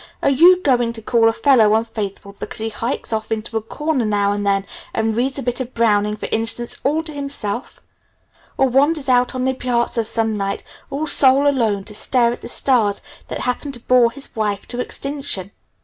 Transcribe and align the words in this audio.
Are 0.23 0.31
you 0.31 0.57
going 0.63 0.93
to 0.93 1.01
call 1.03 1.29
a 1.29 1.31
fellow 1.31 1.75
unfaithful 1.75 2.35
because 2.39 2.57
he 2.57 2.69
hikes 2.69 3.13
off 3.13 3.31
into 3.31 3.55
a 3.55 3.61
corner 3.61 4.03
now 4.03 4.31
and 4.31 4.43
then 4.43 4.65
and 4.95 5.15
reads 5.15 5.37
a 5.37 5.43
bit 5.43 5.59
of 5.59 5.75
Browning, 5.75 6.15
for 6.17 6.27
instance, 6.31 6.75
all 6.83 7.03
to 7.03 7.13
himself 7.13 7.81
or 8.57 8.67
wanders 8.67 9.07
out 9.07 9.35
on 9.35 9.45
the 9.45 9.53
piazza 9.53 10.03
some 10.03 10.35
night 10.37 10.63
all 10.89 11.05
sole 11.05 11.47
alone 11.47 11.83
to 11.83 11.93
stare 11.93 12.33
at 12.33 12.41
the 12.41 12.47
stars 12.49 13.03
that 13.27 13.41
happen 13.41 13.71
to 13.73 13.79
bore 13.79 14.09
his 14.09 14.35
wife 14.35 14.65
to 14.69 14.79
extinction?" 14.79 15.51